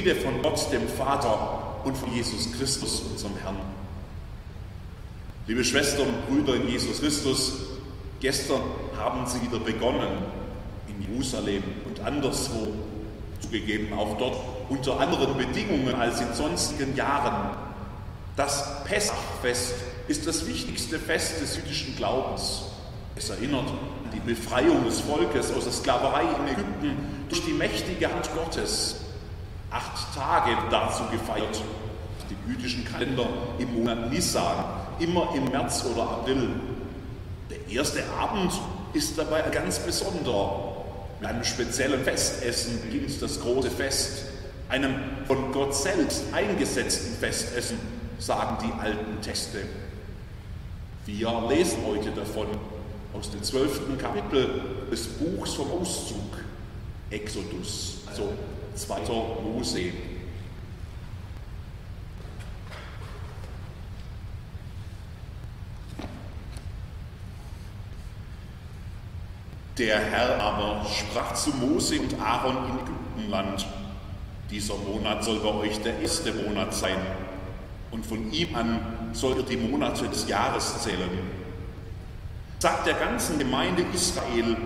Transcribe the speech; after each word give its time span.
Friede 0.00 0.16
von 0.16 0.40
Gott, 0.40 0.72
dem 0.72 0.88
Vater 0.88 1.76
und 1.84 1.94
von 1.94 2.10
Jesus 2.14 2.50
Christus, 2.56 3.02
unserem 3.02 3.36
Herrn. 3.36 3.56
Liebe 5.46 5.62
Schwestern 5.62 6.06
und 6.06 6.26
Brüder 6.26 6.54
in 6.54 6.68
Jesus 6.70 7.00
Christus, 7.00 7.52
gestern 8.18 8.62
haben 8.96 9.26
Sie 9.26 9.42
wieder 9.42 9.62
begonnen 9.62 10.08
in 10.88 11.02
Jerusalem 11.06 11.62
und 11.86 12.00
anderswo, 12.00 12.68
zugegeben 13.42 13.92
auch 13.92 14.16
dort 14.16 14.38
unter 14.70 14.98
anderen 14.98 15.36
Bedingungen 15.36 15.94
als 15.94 16.22
in 16.22 16.32
sonstigen 16.32 16.96
Jahren. 16.96 17.58
Das 18.36 18.82
Pessachfest 18.84 19.74
ist 20.08 20.26
das 20.26 20.46
wichtigste 20.46 20.98
Fest 20.98 21.42
des 21.42 21.56
jüdischen 21.56 21.94
Glaubens. 21.96 22.62
Es 23.16 23.28
erinnert 23.28 23.68
an 23.68 24.10
die 24.14 24.20
Befreiung 24.20 24.82
des 24.86 25.00
Volkes 25.00 25.52
aus 25.52 25.64
der 25.64 25.74
Sklaverei 25.74 26.22
in 26.22 26.48
Ägypten 26.48 27.26
durch 27.28 27.44
die 27.44 27.52
mächtige 27.52 28.10
Hand 28.10 28.30
Gottes. 28.34 28.96
Acht 29.70 30.14
Tage 30.16 30.56
dazu 30.70 31.04
gefeiert, 31.12 31.62
dem 32.28 32.52
jüdischen 32.52 32.84
Kalender 32.84 33.26
im 33.58 33.72
Monat 33.74 34.10
Nisan, 34.10 34.64
immer 34.98 35.32
im 35.36 35.44
März 35.44 35.84
oder 35.84 36.02
April. 36.02 36.50
Der 37.50 37.68
erste 37.68 38.02
Abend 38.18 38.52
ist 38.92 39.16
dabei 39.16 39.42
ganz 39.42 39.78
besonderer. 39.78 40.76
Mit 41.20 41.28
einem 41.28 41.44
speziellen 41.44 42.02
Festessen 42.02 42.80
beginnt 42.82 43.22
das 43.22 43.40
große 43.40 43.70
Fest, 43.70 44.24
einem 44.68 44.94
von 45.26 45.52
Gott 45.52 45.74
selbst 45.74 46.24
eingesetzten 46.32 47.14
Festessen, 47.16 47.78
sagen 48.18 48.56
die 48.64 48.80
alten 48.80 49.20
Texte. 49.20 49.58
Wir 51.06 51.44
lesen 51.48 51.78
heute 51.86 52.10
davon 52.10 52.46
aus 53.12 53.30
dem 53.30 53.42
zwölften 53.42 53.98
Kapitel 53.98 54.62
des 54.90 55.06
Buchs 55.06 55.54
vom 55.54 55.70
Auszug, 55.72 56.38
Exodus, 57.10 57.98
also 58.08 58.32
2. 58.74 59.00
Mose. 59.42 59.92
Der 69.78 69.98
Herr 69.98 70.38
aber 70.40 70.84
sprach 70.84 71.32
zu 71.32 71.50
Mose 71.50 72.00
und 72.00 72.20
Aaron 72.20 72.56
in 72.68 72.78
Ägyptenland, 72.80 73.66
dieser 74.50 74.76
Monat 74.76 75.24
soll 75.24 75.38
bei 75.40 75.54
euch 75.54 75.80
der 75.80 76.00
erste 76.00 76.34
Monat 76.34 76.74
sein, 76.74 76.98
und 77.90 78.04
von 78.04 78.30
ihm 78.30 78.54
an 78.54 79.10
soll 79.12 79.38
ihr 79.38 79.42
die 79.42 79.56
Monate 79.56 80.06
des 80.08 80.28
Jahres 80.28 80.82
zählen. 80.82 81.08
Sagt 82.58 82.86
der 82.86 82.94
ganzen 82.94 83.38
Gemeinde 83.38 83.84
Israel, 83.94 84.56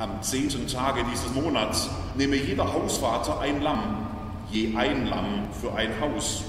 am 0.00 0.22
zehnten 0.22 0.66
Tage 0.66 1.04
dieses 1.12 1.32
Monats 1.34 1.90
nehme 2.16 2.36
jeder 2.36 2.72
Hausvater 2.72 3.38
ein 3.40 3.60
Lamm, 3.60 4.08
je 4.50 4.74
ein 4.74 5.06
Lamm 5.06 5.48
für 5.60 5.74
ein 5.74 5.90
Haus. 6.00 6.42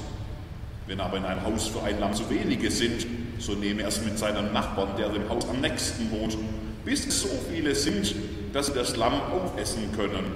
Wenn 0.88 1.02
aber 1.02 1.18
in 1.18 1.26
einem 1.26 1.44
Haus 1.44 1.68
für 1.68 1.84
ein 1.84 2.00
Lamm 2.00 2.14
zu 2.14 2.30
wenige 2.30 2.72
sind, 2.72 3.06
so 3.40 3.54
nehme 3.54 3.82
er 3.82 3.90
es 3.90 4.02
mit 4.04 4.18
seinem 4.18 4.54
Nachbarn, 4.54 4.96
der 4.98 5.10
dem 5.10 5.28
Haus 5.30 5.48
am 5.50 5.60
nächsten 5.60 6.10
wohnt, 6.12 6.38
bis 6.86 7.06
es 7.06 7.22
so 7.22 7.28
viele 7.52 7.76
sind, 7.76 8.16
dass 8.54 8.68
sie 8.68 8.74
das 8.74 8.96
Lamm 8.96 9.14
aufessen 9.14 9.92
können. 9.98 10.32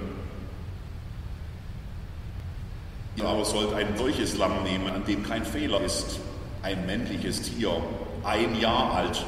Ihr 3.16 3.24
aber 3.24 3.46
sollt 3.46 3.72
ein 3.72 3.96
solches 3.96 4.36
Lamm 4.36 4.62
nehmen, 4.62 4.90
an 4.90 5.06
dem 5.06 5.22
kein 5.22 5.46
Fehler 5.46 5.80
ist, 5.80 6.20
ein 6.62 6.84
männliches 6.84 7.40
Tier, 7.42 7.80
ein 8.24 8.60
Jahr 8.60 8.92
alt. 8.94 9.24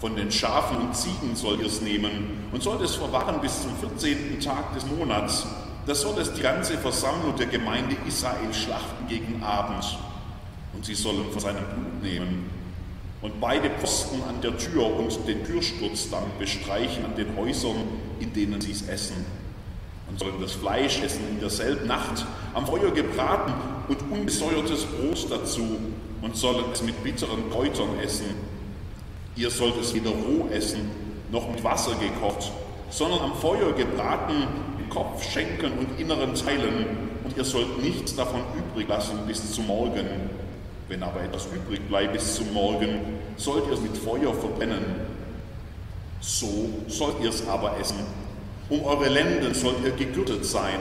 Von 0.00 0.14
den 0.14 0.30
Schafen 0.30 0.76
und 0.78 0.94
Ziegen 0.94 1.34
sollt 1.34 1.60
ihr 1.60 1.66
es 1.66 1.80
nehmen 1.80 2.48
und 2.52 2.62
sollt 2.62 2.82
es 2.82 2.94
verwahren 2.94 3.40
bis 3.40 3.62
zum 3.62 3.74
14. 3.76 4.40
Tag 4.40 4.74
des 4.74 4.86
Monats. 4.86 5.46
Das 5.86 6.02
soll 6.02 6.18
es 6.18 6.32
die 6.32 6.42
ganze 6.42 6.76
Versammlung 6.76 7.34
der 7.36 7.46
Gemeinde 7.46 7.96
Israel 8.06 8.52
schlachten 8.52 9.08
gegen 9.08 9.42
Abend. 9.42 9.96
Und 10.74 10.84
sie 10.84 10.94
sollen 10.94 11.30
von 11.30 11.40
seinem 11.40 11.64
Blut 11.64 12.02
nehmen 12.02 12.50
und 13.22 13.40
beide 13.40 13.70
Posten 13.70 14.22
an 14.28 14.40
der 14.42 14.56
Tür 14.58 14.94
und 14.94 15.26
den 15.26 15.44
Türsturz 15.44 16.10
dann 16.10 16.24
bestreichen 16.38 17.04
an 17.04 17.16
den 17.16 17.34
Häusern, 17.36 17.76
in 18.20 18.32
denen 18.32 18.60
sie 18.60 18.72
es 18.72 18.86
essen. 18.88 19.24
Und 20.08 20.18
sollen 20.18 20.40
das 20.40 20.52
Fleisch 20.52 21.02
essen 21.02 21.26
in 21.30 21.40
derselben 21.40 21.86
Nacht, 21.86 22.24
am 22.54 22.66
Feuer 22.66 22.92
gebraten 22.92 23.52
und 23.88 23.98
ungesäuertes 24.10 24.84
Brot 24.84 25.26
dazu 25.30 25.78
und 26.22 26.36
sollen 26.36 26.66
es 26.72 26.82
mit 26.82 27.02
bitteren 27.02 27.50
Kräutern 27.50 27.98
essen. 28.02 28.26
Ihr 29.36 29.50
sollt 29.50 29.78
es 29.78 29.94
weder 29.94 30.10
roh 30.10 30.48
essen, 30.50 30.90
noch 31.30 31.48
mit 31.50 31.62
Wasser 31.62 31.92
gekocht, 31.96 32.50
sondern 32.88 33.20
am 33.20 33.34
Feuer 33.34 33.72
gebraten, 33.72 34.46
mit 34.78 34.88
Kopf, 34.88 35.22
Schenkeln 35.30 35.74
und 35.78 36.00
inneren 36.00 36.34
Teilen, 36.34 36.86
und 37.22 37.36
ihr 37.36 37.44
sollt 37.44 37.82
nichts 37.82 38.16
davon 38.16 38.40
übrig 38.56 38.88
lassen 38.88 39.18
bis 39.26 39.52
zum 39.52 39.66
Morgen. 39.66 40.06
Wenn 40.88 41.02
aber 41.02 41.22
etwas 41.22 41.48
übrig 41.54 41.80
bleibt 41.88 42.14
bis 42.14 42.36
zum 42.36 42.52
Morgen, 42.54 43.00
sollt 43.36 43.66
ihr 43.66 43.74
es 43.74 43.80
mit 43.80 43.96
Feuer 43.96 44.32
verbrennen. 44.32 44.84
So 46.20 46.70
sollt 46.88 47.20
ihr 47.20 47.30
es 47.30 47.46
aber 47.46 47.78
essen. 47.78 47.98
Um 48.70 48.84
eure 48.84 49.08
Lenden 49.08 49.52
sollt 49.54 49.84
ihr 49.84 49.90
gegürtet 49.90 50.46
sein 50.46 50.80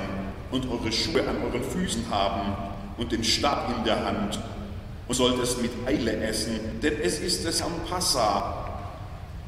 und 0.51 0.65
eure 0.71 0.91
Schuhe 0.91 1.27
an 1.27 1.37
euren 1.43 1.63
Füßen 1.63 2.05
haben 2.09 2.55
und 2.97 3.11
den 3.11 3.23
Stab 3.23 3.73
in 3.77 3.83
der 3.83 4.05
Hand 4.05 4.39
und 5.07 5.15
sollt 5.15 5.41
es 5.41 5.61
mit 5.61 5.71
Eile 5.85 6.17
essen, 6.17 6.59
denn 6.81 6.93
es 7.01 7.19
ist 7.19 7.45
des 7.45 7.61
Herrn 7.61 7.73
Passa. 7.89 8.61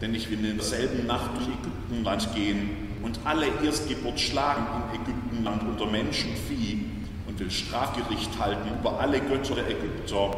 Denn 0.02 0.14
ich 0.14 0.30
will 0.30 0.46
in 0.46 0.58
derselben 0.58 1.08
Nacht 1.08 1.32
durch 1.36 1.48
Ägyptenland 1.48 2.36
gehen 2.36 2.70
und 3.02 3.20
alle 3.24 3.48
Erstgeburt 3.64 4.20
schlagen 4.20 4.68
in 4.94 5.02
Ägyptenland 5.02 5.64
unter 5.64 5.88
Menschen, 5.88 6.32
Vieh 6.48 6.86
und 7.28 7.40
will 7.40 7.50
Strafgericht 7.50 8.30
halten 8.40 8.70
über 8.80 9.00
alle 9.00 9.20
Götter 9.20 9.56
der 9.56 9.70
Ägypter. 9.70 10.38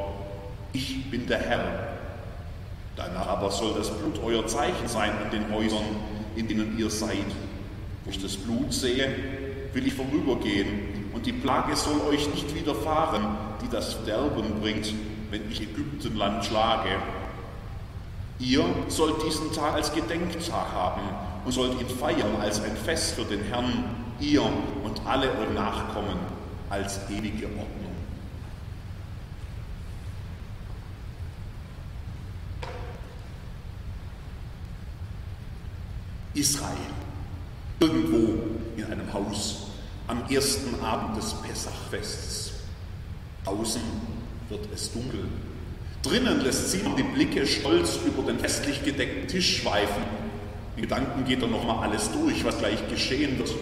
Ich 0.71 1.09
bin 1.09 1.27
der 1.27 1.39
Herr. 1.39 1.87
Danach 2.95 3.27
aber 3.27 3.51
soll 3.51 3.73
das 3.77 3.89
Blut 3.89 4.19
euer 4.23 4.47
Zeichen 4.47 4.87
sein 4.87 5.11
an 5.23 5.31
den 5.31 5.51
Häusern, 5.53 5.83
in 6.35 6.47
denen 6.47 6.77
ihr 6.77 6.89
seid. 6.89 7.25
Wo 8.05 8.11
ich 8.11 8.21
das 8.21 8.37
Blut 8.37 8.73
sehe, 8.73 9.07
will 9.73 9.87
ich 9.87 9.93
vorübergehen, 9.93 10.99
und 11.13 11.25
die 11.25 11.33
Plage 11.33 11.75
soll 11.75 11.99
euch 12.09 12.29
nicht 12.33 12.53
widerfahren, 12.55 13.37
die 13.61 13.69
das 13.69 13.93
Verderben 13.93 14.61
bringt, 14.61 14.93
wenn 15.29 15.49
ich 15.51 15.61
Ägyptenland 15.61 16.45
schlage. 16.45 16.89
Ihr 18.39 18.63
sollt 18.87 19.23
diesen 19.25 19.53
Tag 19.53 19.73
als 19.73 19.93
Gedenktag 19.93 20.71
haben 20.73 21.01
und 21.45 21.51
sollt 21.51 21.79
ihn 21.79 21.89
feiern 21.89 22.35
als 22.41 22.61
ein 22.61 22.75
Fest 22.75 23.15
für 23.15 23.25
den 23.25 23.43
Herrn, 23.43 23.83
ihr 24.19 24.43
und 24.43 25.01
alle 25.05 25.31
eure 25.31 25.53
Nachkommen 25.53 26.17
als 26.69 26.99
ewige 27.09 27.47
Ordnung. 27.47 27.89
Israel, 36.33 36.77
irgendwo 37.79 38.41
in 38.77 38.85
einem 38.85 39.11
Haus 39.11 39.67
am 40.07 40.23
ersten 40.29 40.81
Abend 40.81 41.17
des 41.17 41.33
Pessachfests. 41.33 42.53
Außen 43.45 43.81
wird 44.49 44.67
es 44.73 44.91
dunkel. 44.91 45.21
Drinnen 46.01 46.41
lässt 46.41 46.71
Simon 46.71 46.95
die 46.95 47.03
Blicke 47.03 47.45
stolz 47.45 47.99
über 48.05 48.23
den 48.23 48.39
festlich 48.39 48.83
gedeckten 48.83 49.27
Tisch 49.27 49.57
schweifen. 49.57 50.03
In 50.75 50.83
Gedanken 50.83 51.25
geht 51.25 51.41
er 51.41 51.49
nochmal 51.49 51.89
alles 51.89 52.09
durch, 52.11 52.45
was 52.45 52.57
gleich 52.57 52.87
geschehen 52.89 53.37
wird. 53.37 53.53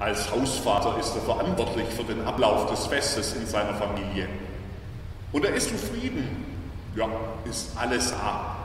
Als 0.00 0.30
Hausvater 0.30 0.98
ist 0.98 1.14
er 1.14 1.22
verantwortlich 1.22 1.86
für 1.88 2.04
den 2.04 2.20
Ablauf 2.22 2.70
des 2.70 2.86
Festes 2.86 3.34
in 3.34 3.46
seiner 3.46 3.74
Familie. 3.74 4.28
Und 5.32 5.44
er 5.44 5.54
ist 5.54 5.68
zufrieden. 5.68 6.44
Ja, 6.96 7.08
ist 7.48 7.76
alles 7.76 8.10
da. 8.10 8.56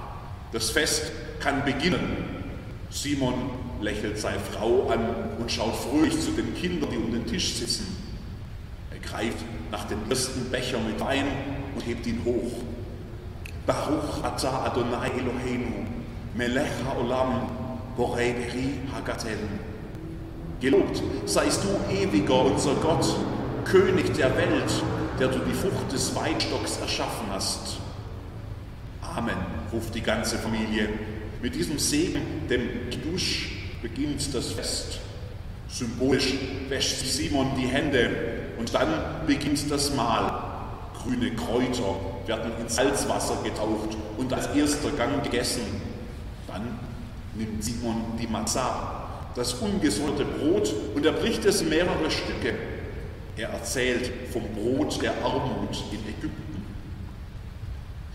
Das 0.51 0.69
Fest 0.71 1.11
kann 1.39 1.63
beginnen. 1.65 2.43
Simon 2.89 3.33
lächelt 3.81 4.17
seine 4.17 4.39
Frau 4.39 4.89
an 4.89 5.07
und 5.39 5.51
schaut 5.51 5.75
fröhlich 5.75 6.19
zu 6.19 6.31
den 6.31 6.55
Kindern, 6.55 6.89
die 6.91 6.97
um 6.97 7.11
den 7.11 7.25
Tisch 7.27 7.55
sitzen. 7.55 7.95
Er 8.91 8.99
greift 8.99 9.37
nach 9.71 9.85
dem 9.85 9.99
ersten 10.09 10.49
Becher 10.49 10.79
mit 10.79 10.99
Wein 10.99 11.25
und 11.73 11.85
hebt 11.85 12.05
ihn 12.07 12.21
hoch. 12.25 12.51
Baruch 13.65 14.23
atah 14.23 14.65
Adonai 14.65 15.09
Eloheinu, 15.17 15.85
melech 16.35 16.83
haolam, 16.87 17.49
borei 17.95 18.33
beri 18.33 18.79
hagaten. 18.93 19.73
Gelobt 20.59 21.01
seist 21.25 21.63
du, 21.63 21.93
ewiger 21.93 22.45
unser 22.45 22.75
Gott, 22.75 23.05
König 23.65 24.13
der 24.13 24.35
Welt, 24.37 24.71
der 25.19 25.27
du 25.29 25.39
die 25.39 25.53
Frucht 25.53 25.91
des 25.91 26.15
Weinstocks 26.15 26.77
erschaffen 26.77 27.27
hast. 27.31 27.77
Amen, 29.01 29.37
ruft 29.71 29.93
die 29.95 30.01
ganze 30.01 30.37
Familie. 30.37 30.89
Mit 31.41 31.55
diesem 31.55 31.77
Segen, 31.77 32.47
dem 32.49 32.89
Kiddush, 32.89 33.51
beginnt 33.81 34.33
das 34.33 34.51
Fest. 34.51 34.99
Symbolisch 35.67 36.33
wäscht 36.69 37.05
Simon 37.05 37.51
die 37.57 37.67
Hände 37.67 38.09
und 38.57 38.73
dann 38.73 39.25
beginnt 39.27 39.69
das 39.69 39.93
Mahl. 39.93 40.52
Grüne 41.03 41.31
Kräuter 41.31 41.95
werden 42.25 42.51
ins 42.59 42.75
Salzwasser 42.75 43.37
getaucht 43.43 43.97
und 44.17 44.31
als 44.33 44.47
erster 44.55 44.91
Gang 44.91 45.23
gegessen. 45.23 45.61
Dann 46.47 46.79
nimmt 47.35 47.63
Simon 47.63 48.03
die 48.19 48.27
Matzah, 48.27 49.29
das 49.35 49.53
ungesäuerte 49.55 50.25
Brot, 50.25 50.73
und 50.95 51.05
er 51.05 51.11
bricht 51.11 51.43
es 51.45 51.61
in 51.61 51.69
mehrere 51.69 52.09
Stücke. 52.09 52.53
Er 53.35 53.49
erzählt 53.49 54.11
vom 54.31 54.43
Brot 54.53 55.01
der 55.01 55.13
Armut 55.23 55.83
in 55.91 55.99
Ägypten. 55.99 56.63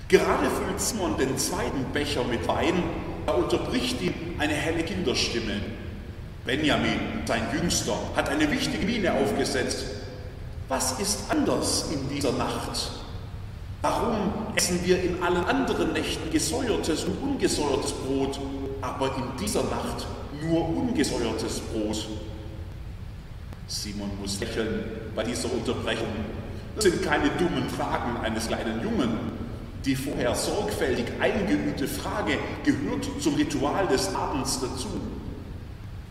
Gerade 0.09 0.49
füllt 0.49 0.81
Simon 0.81 1.19
den 1.19 1.37
zweiten 1.37 1.85
Becher 1.93 2.25
mit 2.25 2.47
Wein, 2.49 2.83
da 3.27 3.33
unterbricht 3.33 4.01
ihn 4.01 4.15
eine 4.39 4.55
helle 4.55 4.83
Kinderstimme. 4.83 5.61
Benjamin, 6.47 6.99
sein 7.27 7.43
Jüngster, 7.53 7.99
hat 8.17 8.31
eine 8.31 8.51
wichtige 8.51 8.87
Miene 8.87 9.13
aufgesetzt. 9.13 9.85
Was 10.69 11.01
ist 11.01 11.31
anders 11.31 11.87
in 11.91 12.15
dieser 12.15 12.33
Nacht? 12.33 12.91
Warum 13.81 14.17
essen 14.55 14.81
wir 14.85 15.03
in 15.03 15.23
allen 15.23 15.45
anderen 15.45 15.95
Nächten 15.95 16.31
gesäuertes 16.31 17.05
und 17.05 17.17
ungesäuertes 17.23 17.93
Brot, 17.93 18.39
aber 18.83 19.17
in 19.17 19.25
dieser 19.41 19.63
Nacht 19.63 20.07
nur 20.43 20.69
ungesäuertes 20.69 21.61
Brot? 21.61 22.07
Simon 23.67 24.11
muss 24.21 24.41
lächeln 24.41 24.85
bei 25.15 25.25
dieser 25.25 25.51
Unterbrechung. 25.51 26.09
Das 26.75 26.85
sind 26.85 27.03
keine 27.03 27.31
dummen 27.31 27.69
Fragen 27.71 28.19
eines 28.19 28.49
kleinen 28.49 28.83
Jungen. 28.83 29.39
Die 29.87 29.97
vorher 29.97 30.35
sorgfältig 30.35 31.07
eingeübte 31.19 31.89
Frage 31.89 32.39
gehört 32.63 33.07
zum 33.21 33.37
Ritual 33.37 33.87
des 33.87 34.15
Abends 34.15 34.61
dazu. 34.61 34.89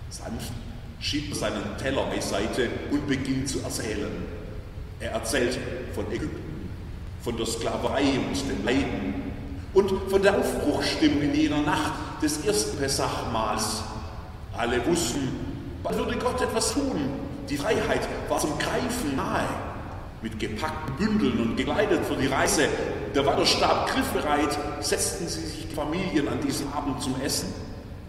Sanft 0.09 0.51
schiebt 0.99 1.33
er 1.33 1.35
seinen 1.35 1.77
Teller 1.77 2.05
beiseite 2.07 2.69
und 2.91 3.07
beginnt 3.07 3.49
zu 3.49 3.59
erzählen. 3.59 4.36
Er 4.99 5.11
erzählt 5.11 5.57
von 5.93 6.05
Ägypten 6.11 6.47
von 7.27 7.35
der 7.35 7.45
Sklaverei 7.45 8.03
und 8.03 8.49
den 8.49 8.63
Leiden 8.63 9.13
und 9.73 9.91
von 10.09 10.21
der 10.21 10.37
Aufbruchstimmung 10.37 11.23
in 11.23 11.35
jener 11.35 11.61
Nacht 11.61 11.91
des 12.21 12.45
ersten 12.45 12.77
Pessachmahls. 12.77 13.83
Alle 14.55 14.85
wussten, 14.87 15.27
bald 15.83 15.97
würde 15.97 16.15
Gott 16.15 16.41
etwas 16.41 16.73
tun. 16.73 17.09
Die 17.49 17.57
Freiheit 17.57 18.07
war 18.29 18.39
zum 18.39 18.57
Greifen 18.57 19.17
nahe. 19.17 19.43
Mit 20.21 20.39
gepackten 20.39 20.95
Bündeln 20.95 21.39
und 21.41 21.57
gekleidet 21.57 22.05
für 22.05 22.15
die 22.15 22.27
Reise, 22.27 22.69
der 23.13 23.25
Wanderstab 23.25 23.89
griffbereit, 23.89 24.57
setzten 24.79 25.27
sie 25.27 25.41
sich 25.41 25.67
die 25.67 25.75
Familien 25.75 26.29
an 26.29 26.39
diesem 26.39 26.71
Abend 26.71 27.01
zum 27.01 27.19
Essen. 27.21 27.53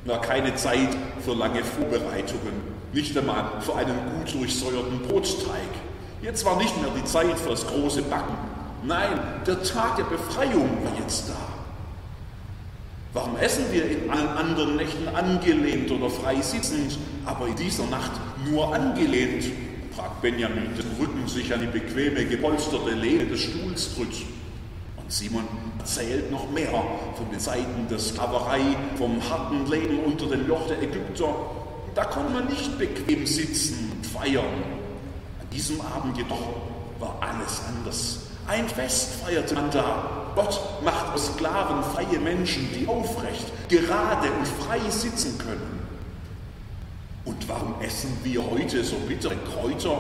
War 0.05 0.21
keine 0.21 0.55
Zeit 0.55 0.97
für 1.25 1.35
lange 1.35 1.65
Vorbereitungen, 1.65 2.53
nicht 2.93 3.19
einmal 3.19 3.51
für 3.63 3.75
einen 3.75 3.99
gut 4.21 4.33
durchsäuerten 4.33 5.01
Brotteig. 5.09 5.88
Jetzt 6.21 6.45
war 6.45 6.57
nicht 6.57 6.77
mehr 6.81 6.91
die 6.97 7.05
Zeit 7.05 7.39
für 7.39 7.51
das 7.51 7.67
große 7.67 8.03
Backen. 8.03 8.35
Nein, 8.83 9.21
der 9.47 9.63
Tag 9.63 9.97
der 9.97 10.05
Befreiung 10.05 10.69
war 10.85 10.93
jetzt 10.99 11.29
da. 11.29 11.37
Warum 13.13 13.37
essen 13.39 13.65
wir 13.73 13.85
in 13.89 14.11
allen 14.11 14.29
anderen 14.29 14.77
Nächten 14.77 15.09
angelehnt 15.09 15.91
oder 15.91 16.11
frei 16.11 16.41
sitzend, 16.41 16.99
aber 17.25 17.47
in 17.47 17.57
dieser 17.57 17.87
Nacht 17.87 18.13
nur 18.51 18.75
angelehnt? 18.75 19.45
fragt 19.97 20.21
Benjamin, 20.23 20.75
dessen 20.77 20.93
Rücken 21.01 21.27
sich 21.27 21.53
an 21.53 21.61
die 21.61 21.67
bequeme, 21.67 22.25
gepolsterte 22.25 22.91
Lehne 22.91 23.27
des 23.27 23.41
Stuhls 23.41 23.95
drückt. 23.95 24.23
Und 24.97 25.13
Simon 25.13 25.45
erzählt 25.79 26.31
noch 26.31 26.51
mehr 26.51 26.71
von 27.17 27.31
den 27.33 27.41
Seiten 27.41 27.89
der 27.89 27.99
Sklaverei, 27.99 28.61
vom 28.97 29.21
harten 29.29 29.69
Leben 29.71 30.01
unter 30.01 30.27
dem 30.27 30.47
Joch 30.47 30.67
der 30.69 30.83
Ägypter. 30.83 31.35
Da 31.95 32.05
konnte 32.05 32.33
man 32.33 32.47
nicht 32.47 32.79
bequem 32.79 33.27
sitzen 33.27 33.91
und 33.97 34.07
feiern. 34.07 34.78
Diesem 35.53 35.81
Abend 35.81 36.17
jedoch 36.17 36.55
war 36.99 37.17
alles 37.21 37.63
anders. 37.69 38.19
Ein 38.47 38.69
Fest 38.69 39.23
feierte 39.25 39.55
man 39.55 39.71
da. 39.71 40.33
Gott 40.35 40.61
macht 40.85 41.13
aus 41.13 41.35
Sklaven 41.35 41.83
freie 41.83 42.19
Menschen, 42.19 42.69
die 42.75 42.87
aufrecht, 42.87 43.53
gerade 43.69 44.29
und 44.31 44.47
frei 44.47 44.79
sitzen 44.89 45.37
können. 45.39 45.87
Und 47.25 47.49
warum 47.49 47.75
essen 47.81 48.17
wir 48.23 48.43
heute 48.51 48.83
so 48.85 48.97
bittere 48.97 49.37
Kräuter? 49.37 49.99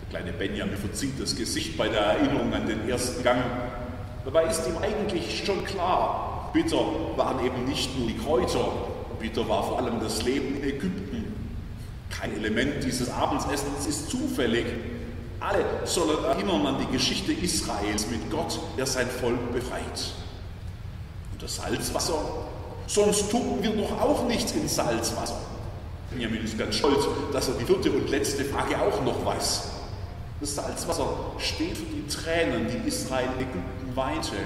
Der 0.00 0.08
kleine 0.10 0.32
Benjamin 0.32 0.76
verzieht 0.76 1.20
das 1.20 1.36
Gesicht 1.36 1.76
bei 1.76 1.88
der 1.88 2.00
Erinnerung 2.00 2.52
an 2.52 2.66
den 2.66 2.88
ersten 2.88 3.22
Gang. 3.22 3.42
Dabei 4.24 4.44
ist 4.44 4.66
ihm 4.66 4.78
eigentlich 4.78 5.44
schon 5.44 5.64
klar, 5.64 6.50
bitter 6.52 6.80
waren 7.16 7.44
eben 7.44 7.66
nicht 7.66 7.96
nur 7.98 8.08
die 8.08 8.16
Kräuter, 8.16 8.66
bitter 9.20 9.48
war 9.48 9.62
vor 9.62 9.78
allem 9.78 10.00
das 10.00 10.22
Leben 10.22 10.56
in 10.56 10.64
Ägypten. 10.64 11.23
Kein 12.18 12.34
Element 12.36 12.84
dieses 12.84 13.10
Abendessens 13.10 13.86
ist 13.88 14.10
zufällig, 14.10 14.66
alle 15.40 15.64
sollen 15.84 16.24
erinnern 16.24 16.66
an 16.66 16.78
die 16.78 16.92
Geschichte 16.92 17.32
Israels 17.32 18.06
mit 18.08 18.30
Gott, 18.30 18.58
der 18.78 18.86
sein 18.86 19.08
Volk 19.08 19.52
befreit. 19.52 20.14
Und 21.32 21.42
das 21.42 21.56
Salzwasser? 21.56 22.18
Sonst 22.86 23.30
tun 23.30 23.58
wir 23.60 23.70
doch 23.70 24.00
auch 24.00 24.26
nichts 24.26 24.52
in 24.52 24.68
Salzwasser. 24.68 25.40
Benjamin 26.10 26.44
ist 26.44 26.58
ganz 26.58 26.76
stolz, 26.76 27.04
dass 27.32 27.48
er 27.48 27.54
die 27.54 27.64
vierte 27.64 27.90
und 27.90 28.08
letzte 28.08 28.44
Frage 28.44 28.80
auch 28.80 29.02
noch 29.04 29.24
weiß. 29.24 29.64
Das 30.40 30.54
Salzwasser 30.54 31.08
steht 31.38 31.76
für 31.76 31.84
die 31.84 32.06
Tränen, 32.06 32.66
die 32.68 32.88
Israel 32.88 33.28
Ägypten 33.38 33.96
weinte. 33.96 34.36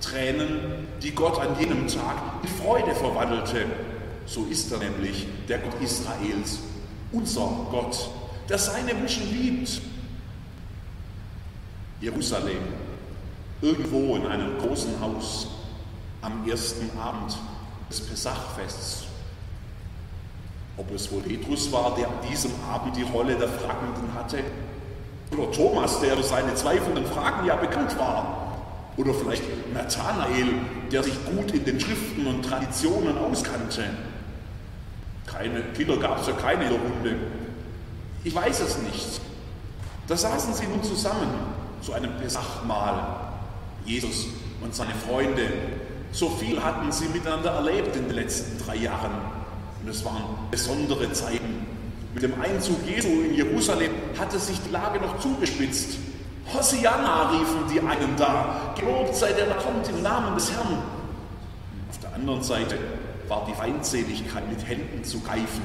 Tränen, 0.00 0.86
die 1.02 1.14
Gott 1.14 1.38
an 1.40 1.58
jenem 1.58 1.86
Tag 1.86 2.16
in 2.42 2.48
Freude 2.48 2.94
verwandelte. 2.94 3.66
So 4.26 4.46
ist 4.50 4.72
er 4.72 4.78
nämlich, 4.78 5.26
der 5.48 5.58
Gott 5.58 5.80
Israels, 5.82 6.60
unser 7.12 7.48
Gott, 7.70 8.10
der 8.48 8.58
seine 8.58 8.94
Menschen 8.94 9.30
liebt 9.30 9.80
Jerusalem, 12.00 12.62
irgendwo 13.60 14.16
in 14.16 14.26
einem 14.26 14.58
großen 14.58 15.00
Haus 15.00 15.48
am 16.22 16.48
ersten 16.48 16.98
Abend 16.98 17.36
des 17.90 18.00
Pesachfests. 18.00 19.04
Ob 20.76 20.90
es 20.94 21.12
wohl 21.12 21.20
Petrus 21.20 21.70
war, 21.72 21.94
der 21.94 22.08
an 22.08 22.14
diesem 22.30 22.52
Abend 22.70 22.96
die 22.96 23.02
Rolle 23.02 23.36
der 23.36 23.48
Fragenden 23.48 24.14
hatte, 24.14 24.38
oder 25.32 25.50
Thomas, 25.52 26.00
der 26.00 26.16
für 26.16 26.22
seine 26.22 26.54
zweifelnden 26.54 27.06
Fragen 27.06 27.46
ja 27.46 27.56
bekannt 27.56 27.96
war, 27.98 28.56
oder 28.96 29.14
vielleicht 29.14 29.42
Nathanael, 29.72 30.54
der 30.90 31.02
sich 31.02 31.14
gut 31.24 31.52
in 31.52 31.64
den 31.64 31.78
Schriften 31.78 32.26
und 32.26 32.42
Traditionen 32.42 33.16
auskannte. 33.18 33.84
Keine 35.32 35.62
Kinder 35.74 35.96
gab 35.96 36.20
es 36.20 36.26
ja 36.26 36.32
keine 36.34 36.64
in 36.64 36.70
der 36.70 36.78
Runde. 36.78 37.16
Ich 38.24 38.34
weiß 38.34 38.60
es 38.60 38.78
nicht. 38.78 39.20
Da 40.06 40.16
saßen 40.16 40.54
sie 40.54 40.66
nun 40.66 40.82
zusammen 40.82 41.28
zu 41.82 41.92
einem 41.92 42.12
Pesachmahl. 42.16 43.16
Jesus 43.84 44.26
und 44.60 44.74
seine 44.74 44.94
Freunde. 44.94 45.48
So 46.12 46.28
viel 46.28 46.62
hatten 46.62 46.90
sie 46.90 47.06
miteinander 47.06 47.50
erlebt 47.50 47.96
in 47.96 48.06
den 48.06 48.16
letzten 48.16 48.58
drei 48.64 48.76
Jahren. 48.76 49.12
Und 49.82 49.88
es 49.88 50.04
waren 50.04 50.22
besondere 50.50 51.10
Zeiten. 51.12 51.66
Mit 52.12 52.24
dem 52.24 52.40
Einzug 52.40 52.76
Jesu 52.86 53.08
in 53.08 53.34
Jerusalem 53.34 53.92
hatte 54.18 54.38
sich 54.38 54.60
die 54.66 54.70
Lage 54.70 54.98
noch 54.98 55.18
zugespitzt. 55.20 55.98
Hosianna 56.52 57.30
riefen 57.30 57.64
die 57.72 57.80
einen 57.80 58.16
da. 58.16 58.74
Gelobt 58.76 59.14
sei 59.14 59.32
der, 59.32 59.46
der 59.46 59.56
kommt 59.56 59.88
im 59.88 60.02
Namen 60.02 60.34
des 60.34 60.50
Herrn. 60.50 60.82
Auf 61.88 61.98
der 62.02 62.14
anderen 62.14 62.42
Seite 62.42 62.76
war 63.30 63.46
die 63.48 63.54
Feindseligkeit 63.54 64.48
mit 64.50 64.68
Händen 64.68 65.02
zu 65.04 65.20
greifen. 65.20 65.62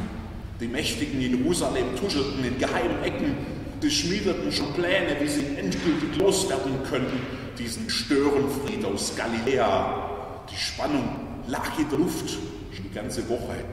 Die 0.61 0.67
Mächtigen 0.67 1.19
in 1.21 1.39
Jerusalem 1.39 1.95
tuschelten 1.99 2.45
in 2.45 2.57
geheimen 2.57 3.03
Ecken 3.03 3.35
die 3.81 3.91
schmiedeten 3.91 4.51
schon 4.51 4.73
Pläne, 4.73 5.15
wie 5.19 5.27
sie 5.27 5.45
endgültig 5.57 6.15
loswerden 6.17 6.83
könnten, 6.89 7.21
diesen 7.57 7.89
Störenfried 7.89 8.83
aus 8.85 9.15
Galiläa. 9.15 10.09
Die 10.49 10.57
Spannung 10.57 11.07
lag 11.47 11.77
in 11.77 11.89
der 11.89 11.99
Luft 11.99 12.29
schon 12.29 12.83
die 12.83 12.93
ganze 12.93 13.27
Woche. 13.29 13.63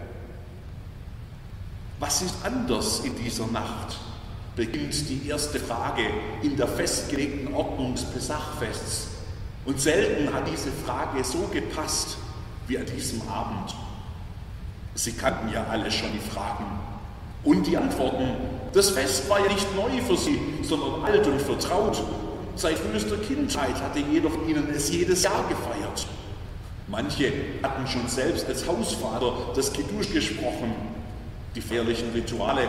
Was 1.99 2.23
ist 2.23 2.35
anders 2.45 3.01
in 3.01 3.15
dieser 3.17 3.47
Nacht? 3.47 3.99
beginnt 4.55 5.09
die 5.09 5.29
erste 5.29 5.59
Frage 5.59 6.03
in 6.43 6.59
der 6.59 6.69
festgelegten 6.69 7.55
Ordnung 7.55 7.95
des 7.95 8.05
Pesachfests. 8.05 9.09
Und 9.65 9.81
selten 9.81 10.31
hat 10.35 10.47
diese 10.47 10.71
Frage 10.71 11.25
so 11.25 11.49
gepasst 11.51 12.19
wie 12.69 12.79
an 12.79 12.87
diesem 12.87 13.23
Abend. 13.29 13.75
Sie 14.95 15.13
kannten 15.13 15.53
ja 15.53 15.65
alle 15.71 15.91
schon 15.91 16.11
die 16.13 16.31
Fragen 16.31 16.65
und 17.45 17.67
die 17.67 17.77
Antworten. 17.77 18.29
Das 18.73 18.91
Fest 18.91 19.29
war 19.29 19.41
ja 19.41 19.53
nicht 19.53 19.75
neu 19.75 20.03
für 20.03 20.17
sie, 20.17 20.39
sondern 20.63 21.05
alt 21.05 21.27
und 21.27 21.41
vertraut. 21.41 22.03
Seit 22.55 22.79
frühester 22.79 23.17
Kindheit 23.17 23.81
hatte 23.81 24.01
von 24.01 24.49
ihnen 24.49 24.69
es 24.75 24.91
jedes 24.91 25.23
Jahr 25.23 25.45
gefeiert. 25.49 26.07
Manche 26.89 27.33
hatten 27.63 27.87
schon 27.87 28.07
selbst 28.09 28.47
als 28.47 28.67
Hausvater 28.67 29.33
das 29.55 29.73
Kiddush 29.73 30.13
gesprochen. 30.13 30.75
Die 31.55 31.61
feierlichen 31.61 32.11
Rituale 32.13 32.69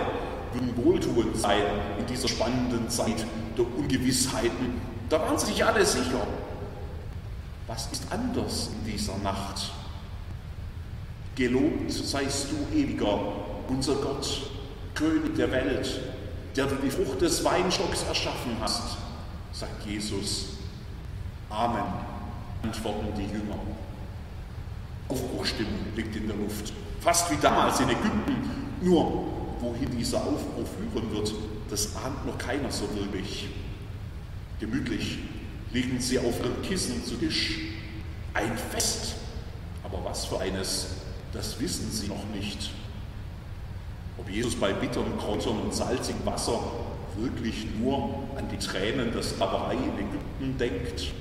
würden 0.54 0.74
wohltuend 0.78 1.38
sein 1.38 1.64
in 2.00 2.06
dieser 2.06 2.28
spannenden 2.28 2.90
Zeit 2.90 3.26
der 3.58 3.66
Ungewissheiten. 3.78 4.82
Da 5.10 5.20
waren 5.20 5.38
sie 5.38 5.48
sich 5.48 5.66
alle 5.66 5.86
sicher. 5.86 6.26
Was 7.68 7.90
ist 7.92 8.04
anders 8.12 8.70
in 8.74 8.92
dieser 8.92 9.18
Nacht? 9.18 9.72
Gelobt 11.36 11.92
seist 11.92 12.48
du, 12.52 12.78
ewiger, 12.78 13.20
unser 13.68 13.96
Gott, 13.96 14.42
König 14.94 15.36
der 15.36 15.52
Welt, 15.52 16.00
der 16.56 16.68
du 16.68 16.76
die 16.76 16.92
Frucht 16.92 17.22
des 17.22 17.44
Weinstocks 17.44 18.04
erschaffen 18.04 18.56
hast, 18.62 18.98
sagt 19.52 19.86
Jesus. 19.86 20.50
Amen, 21.50 21.84
antworten 22.62 23.08
die 23.18 23.24
Jünger. 23.24 23.60
Aufbruchstimmung 25.10 25.86
liegt 25.96 26.16
in 26.16 26.28
der 26.28 26.36
Luft, 26.36 26.72
fast 27.02 27.32
wie 27.32 27.38
damals 27.42 27.80
in 27.80 27.90
Ägypten, 27.90 28.36
nur 28.82 29.26
wohin 29.60 29.98
dieser 29.98 30.18
Aufbruch 30.18 30.68
führen 30.68 31.12
wird, 31.12 31.34
das 31.70 31.96
ahnt 31.96 32.26
noch 32.26 32.38
keiner 32.38 32.72
so 32.72 32.88
wirklich. 32.96 33.48
Gemütlich 34.60 35.20
liegen 35.72 36.00
sie 36.00 36.20
auf 36.20 36.40
ihrem 36.40 36.62
Kissen 36.62 37.04
zu 37.04 37.16
Tisch. 37.16 37.60
Ein 38.34 38.58
Fest. 38.72 39.16
Aber 39.84 40.04
was 40.06 40.26
für 40.26 40.40
eines, 40.40 40.88
das 41.34 41.60
wissen 41.60 41.92
sie 41.92 42.08
noch 42.08 42.24
nicht. 42.34 42.72
Ob 44.18 44.30
Jesus 44.30 44.56
bei 44.56 44.72
bitterem 44.72 45.18
Kräutern 45.18 45.60
und 45.60 45.74
salzigem 45.74 46.26
Wasser 46.26 46.60
wirklich 47.18 47.68
nur 47.80 48.10
an 48.38 48.48
die 48.52 48.58
Tränen 48.58 49.12
der 49.12 49.24
Sklaverei 49.24 49.74
in 49.74 50.08
Ägypten 50.08 50.58
denkt. 50.58 51.12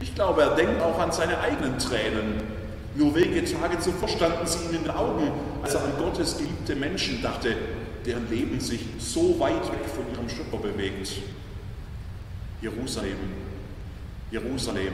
Ich 0.00 0.14
glaube, 0.14 0.42
er 0.42 0.54
denkt 0.54 0.82
auch 0.82 0.98
an 0.98 1.12
seine 1.12 1.38
eigenen 1.38 1.78
Tränen. 1.78 2.42
Nur 2.94 3.14
wenige 3.14 3.44
Tage 3.44 3.78
zuvor 3.80 4.08
standen 4.08 4.46
sie 4.46 4.64
ihm 4.66 4.76
in 4.76 4.82
den 4.84 4.90
Augen, 4.90 5.30
als 5.62 5.74
er 5.74 5.84
an 5.84 5.92
Gottes 5.98 6.36
geliebte 6.36 6.76
Menschen 6.76 7.22
dachte, 7.22 7.56
deren 8.06 8.28
Leben 8.30 8.60
sich 8.60 8.80
so 8.98 9.38
weit 9.40 9.64
weg 9.72 9.84
von 9.94 10.04
ihrem 10.12 10.28
Schöpfer 10.28 10.58
bewegt. 10.58 11.10
Jerusalem, 12.60 13.18
Jerusalem, 14.30 14.92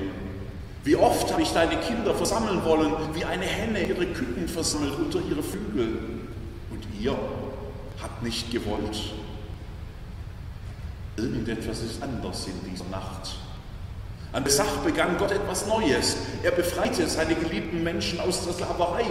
wie 0.85 0.97
oft 0.97 1.31
habe 1.31 1.43
ich 1.43 1.51
deine 1.51 1.77
Kinder 1.77 2.15
versammeln 2.15 2.65
wollen, 2.65 2.93
wie 3.15 3.25
eine 3.25 3.45
Henne 3.45 3.83
ihre 3.87 4.07
Küken 4.07 4.49
versammelt 4.49 4.95
unter 4.99 5.21
ihre 5.29 5.43
Flügel. 5.43 5.99
Und 6.71 6.87
ihr 6.99 7.17
habt 8.03 8.23
nicht 8.23 8.51
gewollt. 8.51 9.13
Irgendetwas 11.17 11.83
ist 11.83 12.03
anders 12.03 12.47
in 12.47 12.71
dieser 12.71 12.87
Nacht. 12.87 13.37
An 14.33 14.45
Besach 14.45 14.79
begann 14.79 15.19
Gott 15.19 15.33
etwas 15.33 15.67
Neues. 15.67 16.17
Er 16.43 16.53
befreite 16.53 17.07
seine 17.09 17.35
geliebten 17.35 17.83
Menschen 17.83 18.21
aus 18.21 18.45
der 18.45 18.55
Sklaverei. 18.55 19.05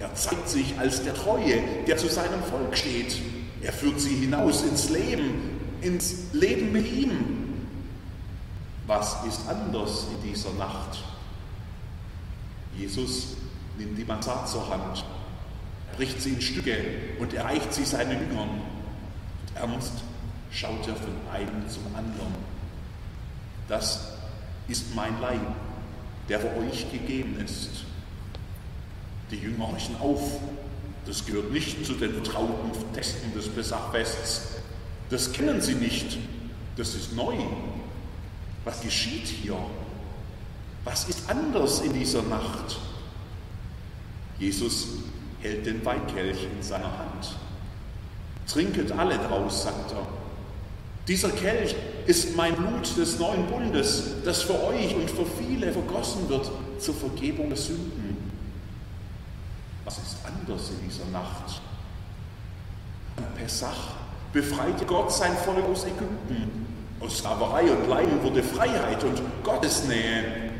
Er 0.00 0.14
zeigt 0.14 0.48
sich 0.48 0.78
als 0.78 1.02
der 1.02 1.14
Treue, 1.14 1.62
der 1.86 1.96
zu 1.96 2.08
seinem 2.08 2.42
Volk 2.42 2.76
steht. 2.76 3.16
Er 3.62 3.72
führt 3.72 4.00
sie 4.00 4.16
hinaus 4.16 4.62
ins 4.64 4.90
Leben, 4.90 5.60
ins 5.80 6.32
Leben 6.32 6.72
mit 6.72 6.90
ihm. 6.92 7.39
Was 8.90 9.24
ist 9.24 9.42
anders 9.48 10.06
in 10.10 10.28
dieser 10.28 10.50
Nacht? 10.54 11.04
Jesus 12.76 13.36
nimmt 13.78 13.96
die 13.96 14.04
Matzah 14.04 14.44
zur 14.46 14.68
Hand, 14.68 15.04
bricht 15.94 16.20
sie 16.20 16.30
in 16.30 16.40
Stücke 16.40 16.76
und 17.20 17.32
erreicht 17.32 17.72
sie 17.72 17.84
seinen 17.84 18.20
Jüngern. 18.20 18.48
Und 18.48 19.54
ernst 19.54 19.92
schaut 20.50 20.88
er 20.88 20.96
von 20.96 21.14
einem 21.32 21.68
zum 21.68 21.86
anderen. 21.94 22.34
Das 23.68 24.14
ist 24.66 24.92
mein 24.96 25.20
Leib, 25.20 25.38
der 26.28 26.40
für 26.40 26.56
euch 26.56 26.90
gegeben 26.90 27.38
ist. 27.44 27.84
Die 29.30 29.36
Jünger 29.36 29.68
horchen 29.68 30.00
auf. 30.00 30.40
Das 31.06 31.24
gehört 31.24 31.52
nicht 31.52 31.86
zu 31.86 31.92
den 31.92 32.12
vertrauten 32.14 32.72
Texten 32.92 33.32
des 33.34 33.48
Pessachfests. 33.50 34.48
Das 35.10 35.30
kennen 35.30 35.60
sie 35.60 35.76
nicht. 35.76 36.18
Das 36.76 36.96
ist 36.96 37.14
neu. 37.14 37.36
Was 38.70 38.82
geschieht 38.82 39.26
hier? 39.26 39.56
Was 40.84 41.08
ist 41.08 41.28
anders 41.28 41.80
in 41.80 41.92
dieser 41.92 42.22
Nacht? 42.22 42.78
Jesus 44.38 44.86
hält 45.40 45.66
den 45.66 45.84
Weinkelch 45.84 46.44
in 46.44 46.62
seiner 46.62 46.96
Hand. 46.96 47.34
Trinket 48.46 48.92
alle 48.92 49.18
draus, 49.18 49.64
sagt 49.64 49.90
er. 49.90 50.06
Dieser 51.08 51.30
Kelch 51.30 51.74
ist 52.06 52.36
mein 52.36 52.54
Blut 52.54 52.96
des 52.96 53.18
neuen 53.18 53.44
Bundes, 53.48 54.04
das 54.24 54.42
für 54.42 54.62
euch 54.62 54.94
und 54.94 55.10
für 55.10 55.26
viele 55.26 55.72
vergossen 55.72 56.28
wird 56.28 56.48
zur 56.78 56.94
Vergebung 56.94 57.48
der 57.48 57.58
Sünden. 57.58 58.30
Was 59.84 59.98
ist 59.98 60.18
anders 60.24 60.70
in 60.70 60.88
dieser 60.88 61.06
Nacht? 61.06 61.60
An 63.16 63.24
Pessach 63.34 63.94
befreite 64.32 64.86
Gott 64.86 65.12
sein 65.12 65.36
Volk 65.38 65.64
aus 65.64 65.86
Ägypten. 65.86 66.59
Aus 67.00 67.18
Sklaverei 67.18 67.70
und 67.70 67.88
Leiden 67.88 68.22
wurde 68.22 68.42
Freiheit 68.42 69.02
und 69.04 69.22
Gottesnähe. 69.42 70.50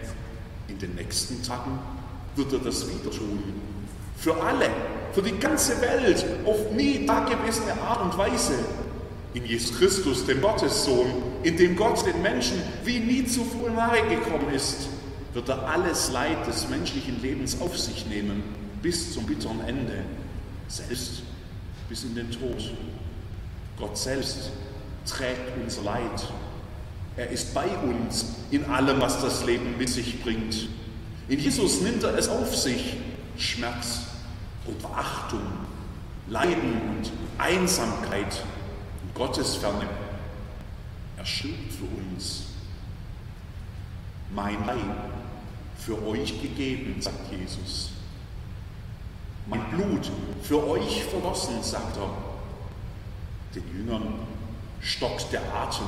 In 0.68 0.78
den 0.78 0.94
nächsten 0.94 1.42
Tagen 1.42 1.78
wird 2.35 2.52
er 2.52 2.61
das 2.61 2.87
wieder 2.88 3.11
tun. 3.11 3.42
Für 4.16 4.42
alle, 4.42 4.70
für 5.12 5.23
die 5.23 5.38
ganze 5.38 5.80
Welt, 5.80 6.25
auf 6.47 6.70
nie 6.73 7.04
dagewesene 7.04 7.73
Art 7.82 8.02
und 8.02 8.16
Weise 8.16 8.54
in 9.35 9.44
Jesus 9.44 9.76
Christus, 9.78 10.26
dem 10.26 10.40
Gottessohn, 10.40 11.06
in 11.42 11.56
dem 11.56 11.76
Gott 11.76 12.04
den 12.06 12.20
Menschen 12.23 12.62
wie 12.85 12.99
nie 12.99 13.25
zuvor 13.26 13.70
nahe 13.70 14.02
gekommen 14.09 14.52
ist, 14.54 14.88
wird 15.35 15.49
er 15.49 15.68
alles 15.68 16.11
Leid 16.11 16.47
des 16.47 16.68
menschlichen 16.68 17.20
Lebens 17.23 17.61
auf 17.61 17.78
sich 17.78 18.06
nehmen, 18.06 18.42
bis 18.82 19.12
zum 19.12 19.26
bitteren 19.26 19.61
Ende, 19.66 20.04
selbst 20.68 21.23
bis 21.88 22.04
in 22.04 22.14
den 22.14 22.30
Tod. 22.30 22.73
Gott 23.78 23.97
selbst 23.97 24.50
trägt 25.07 25.57
unser 25.62 25.83
Leid. 25.83 26.28
Er 27.16 27.28
ist 27.28 27.54
bei 27.54 27.66
uns 27.78 28.37
in 28.50 28.64
allem, 28.66 29.00
was 29.00 29.21
das 29.21 29.45
Leben 29.45 29.76
mit 29.78 29.88
sich 29.88 30.23
bringt. 30.23 30.69
In 31.28 31.38
Jesus 31.38 31.80
nimmt 31.80 32.02
er 32.02 32.16
es 32.16 32.28
auf 32.28 32.57
sich, 32.57 32.97
Schmerz 33.37 34.00
und 34.66 34.80
Verachtung, 34.80 35.42
Leiden 36.28 36.80
und 36.88 37.11
Einsamkeit, 37.38 38.45
Gottesferne. 39.14 39.88
Er 41.16 41.26
stirbt 41.26 41.73
für 41.73 41.85
uns. 41.85 42.45
Mein 44.35 44.64
Leib 44.66 45.11
für 45.76 46.07
euch 46.07 46.40
gegeben, 46.40 46.97
sagt 47.00 47.33
Jesus. 47.33 47.90
Mein 49.47 49.62
Blut 49.71 50.11
für 50.42 50.66
euch 50.69 51.04
vergossen, 51.04 51.62
sagt 51.62 51.97
er. 51.97 52.11
Den 53.54 53.64
Jüngern 53.76 54.14
stockt 54.81 55.33
der 55.33 55.43
Atem. 55.55 55.87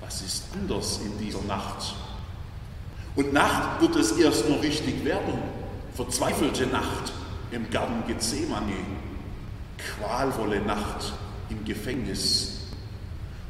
Was 0.00 0.22
ist 0.22 0.44
anders 0.54 1.00
in 1.04 1.18
dieser 1.18 1.42
Nacht? 1.42 1.94
Und 3.16 3.32
Nacht 3.32 3.80
wird 3.80 3.96
es 3.96 4.12
erst 4.12 4.48
noch 4.48 4.62
richtig 4.62 5.04
werden. 5.04 5.38
Verzweifelte 5.94 6.66
Nacht 6.66 7.12
im 7.50 7.68
Garten 7.70 8.06
Gethsemane. 8.06 8.74
Qualvolle 9.78 10.60
Nacht 10.60 11.12
im 11.48 11.64
Gefängnis. 11.64 12.52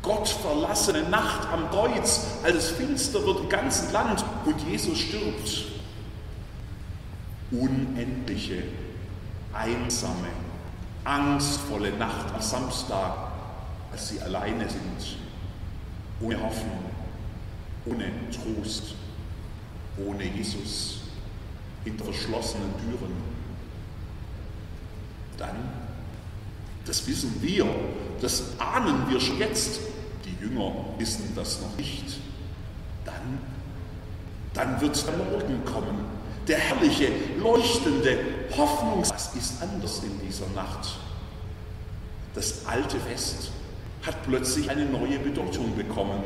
Gott 0.02 0.28
verlassene 0.28 1.02
Nacht 1.08 1.48
am 1.52 1.68
Kreuz, 1.70 2.26
als 2.44 2.56
es 2.56 2.70
finster 2.70 3.24
wird 3.26 3.40
im 3.40 3.48
ganzen 3.48 3.92
Land 3.92 4.24
und 4.44 4.60
Jesus 4.68 4.98
stirbt. 4.98 5.64
Unendliche, 7.50 8.62
einsame, 9.52 10.28
angstvolle 11.04 11.90
Nacht 11.92 12.32
am 12.32 12.40
Samstag, 12.40 13.25
als 13.92 14.08
sie 14.08 14.20
alleine 14.20 14.68
sind, 14.68 15.16
ohne 16.20 16.40
Hoffnung, 16.42 16.84
ohne 17.86 18.10
Trost, 18.30 18.94
ohne 20.04 20.24
Jesus, 20.24 21.00
hinter 21.84 22.04
verschlossenen 22.04 22.72
Türen. 22.78 23.12
Dann 25.38 25.56
das 26.86 27.06
wissen 27.06 27.34
wir, 27.42 27.66
das 28.20 28.44
ahnen 28.58 29.10
wir 29.10 29.20
schon 29.20 29.38
jetzt. 29.38 29.80
Die 30.24 30.44
Jünger 30.44 30.72
wissen 30.98 31.32
das 31.34 31.60
noch 31.60 31.76
nicht. 31.76 32.18
Dann, 33.04 33.38
dann 34.54 34.80
wird 34.80 35.04
der 35.06 35.16
Morgen 35.16 35.64
kommen. 35.64 36.04
Der 36.46 36.58
herrliche, 36.58 37.08
leuchtende, 37.40 38.18
Hoffnungs... 38.56 39.10
Was 39.10 39.34
ist 39.34 39.60
anders 39.60 40.00
in 40.04 40.26
dieser 40.26 40.46
Nacht? 40.54 40.96
Das 42.34 42.64
alte 42.66 43.00
Fest 43.00 43.50
hat 44.06 44.22
plötzlich 44.24 44.70
eine 44.70 44.84
neue 44.84 45.18
Bedeutung 45.18 45.76
bekommen. 45.76 46.22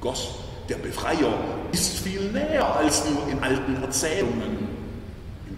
Gott, 0.00 0.34
der 0.68 0.76
Befreier, 0.76 1.34
ist 1.72 1.98
viel 1.98 2.30
näher 2.32 2.76
als 2.76 3.04
nur 3.10 3.28
in 3.28 3.42
alten 3.42 3.82
Erzählungen. 3.82 4.68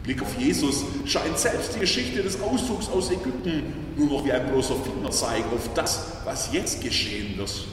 Blick 0.02 0.21
auf 0.21 0.37
Jesus 0.37 0.85
scheint 1.04 1.38
selbst 1.38 1.76
die 1.76 1.80
Geschichte 1.80 2.23
des 2.23 2.40
Auszugs 2.40 2.88
aus 2.88 3.11
Ägypten 3.11 3.73
nur 3.97 4.09
noch 4.09 4.25
wie 4.25 4.32
ein 4.32 4.49
bloßer 4.49 4.75
Fingerzeig 4.75 5.44
auf 5.54 5.71
das, 5.75 6.06
was 6.25 6.52
jetzt 6.52 6.82
geschehen 6.82 7.37
wird. 7.38 7.66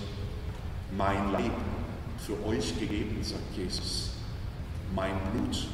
Mein 0.96 1.32
Leib 1.32 1.52
für 2.26 2.34
euch 2.48 2.78
gegeben, 2.80 3.18
sagt 3.24 3.58
Jesus. 3.58 4.12
Mein 4.94 5.14
Blut 5.32 5.68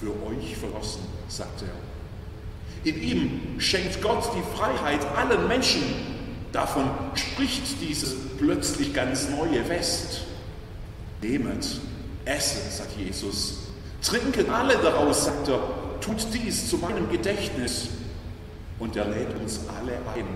für 0.00 0.10
euch 0.26 0.56
vergossen, 0.56 1.02
sagt 1.28 1.62
er. 1.62 2.90
In 2.90 3.02
ihm 3.02 3.60
schenkt 3.60 4.00
Gott 4.00 4.30
die 4.34 4.56
Freiheit 4.56 5.04
allen 5.16 5.46
Menschen. 5.46 5.82
Davon 6.52 6.90
spricht 7.14 7.80
dieses 7.80 8.14
plötzlich 8.38 8.92
ganz 8.92 9.28
neue 9.30 9.64
Fest. 9.64 10.22
Nehmet, 11.22 11.80
esset, 12.26 12.70
sagt 12.70 12.96
Jesus. 12.98 13.58
Trinken 14.02 14.50
alle 14.50 14.76
daraus, 14.76 15.24
sagt 15.24 15.48
er, 15.48 15.60
tut 16.00 16.26
dies 16.34 16.68
zu 16.68 16.76
meinem 16.76 17.10
Gedächtnis. 17.10 17.88
Und 18.78 18.96
er 18.96 19.06
lädt 19.06 19.34
uns 19.40 19.60
alle 19.78 19.94
ein. 20.14 20.26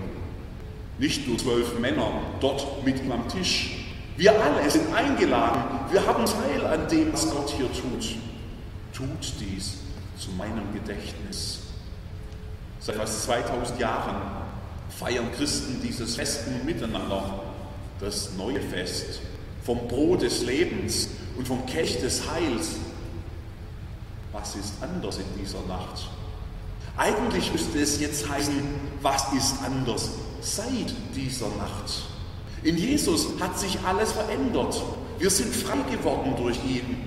Nicht 0.97 1.27
nur 1.27 1.37
zwölf 1.37 1.77
Männer 1.79 2.09
dort 2.39 2.83
mit 2.83 2.99
ihm 3.03 3.11
am 3.11 3.27
Tisch. 3.29 3.85
Wir 4.15 4.31
alle 4.41 4.67
sind 4.71 4.91
eingeladen. 4.95 5.61
Wir 5.91 6.03
haben 6.07 6.25
Teil 6.25 6.65
an 6.65 6.87
dem, 6.87 7.13
was 7.13 7.29
Gott 7.29 7.49
hier 7.51 7.71
tut. 7.71 8.15
Tut 8.93 9.33
dies 9.39 9.77
zu 10.17 10.31
meinem 10.31 10.73
Gedächtnis. 10.73 11.59
Seit 12.79 12.95
fast 12.95 13.23
2000 13.23 13.79
Jahren 13.79 14.46
feiern 14.99 15.31
Christen 15.33 15.79
dieses 15.83 16.15
Fest 16.15 16.41
miteinander, 16.65 17.43
das 17.99 18.31
neue 18.37 18.61
Fest 18.61 19.19
vom 19.63 19.87
Brot 19.87 20.21
des 20.21 20.43
Lebens 20.43 21.09
und 21.37 21.47
vom 21.47 21.65
Kelch 21.65 21.99
des 21.99 22.23
Heils. 22.31 22.77
Was 24.31 24.55
ist 24.55 24.73
anders 24.81 25.17
in 25.17 25.25
dieser 25.39 25.61
Nacht? 25.67 26.09
Eigentlich 26.95 27.51
müsste 27.51 27.79
es 27.79 27.99
jetzt 27.99 28.27
heißen, 28.27 28.53
was 29.01 29.31
ist 29.33 29.55
anders 29.63 30.09
seit 30.41 30.93
dieser 31.15 31.49
Nacht? 31.49 32.03
In 32.63 32.77
Jesus 32.77 33.27
hat 33.39 33.59
sich 33.59 33.77
alles 33.85 34.13
verändert. 34.13 34.81
Wir 35.19 35.29
sind 35.29 35.55
frei 35.55 35.77
geworden 35.91 36.33
durch 36.37 36.57
ihn. 36.65 36.97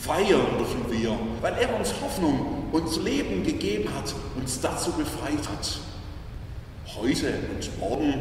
Feiern 0.00 0.46
dürfen 0.58 0.84
wir, 0.90 1.18
weil 1.42 1.54
er 1.54 1.78
uns 1.78 1.92
Hoffnung 2.00 2.68
und 2.72 3.04
Leben 3.04 3.42
gegeben 3.42 3.90
hat, 3.94 4.14
uns 4.36 4.60
dazu 4.60 4.92
befreit 4.92 5.46
hat. 5.48 5.78
Heute 6.96 7.34
und 7.52 7.80
morgen 7.80 8.14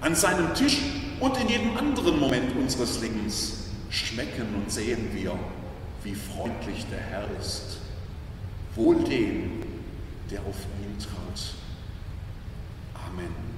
an 0.00 0.14
seinem 0.14 0.54
Tisch 0.54 0.78
und 1.20 1.38
in 1.38 1.48
jedem 1.50 1.76
anderen 1.76 2.18
Moment 2.18 2.56
unseres 2.56 2.98
Lebens 3.02 3.66
schmecken 3.90 4.54
und 4.54 4.72
sehen 4.72 5.10
wir, 5.12 5.38
wie 6.02 6.14
freundlich 6.14 6.86
der 6.90 7.00
Herr 7.00 7.28
ist. 7.38 7.78
Wohl 8.74 9.04
dem, 9.04 9.62
der 10.30 10.40
auf 10.40 10.56
ihn 10.82 10.98
traut. 10.98 11.54
Amen. 13.06 13.49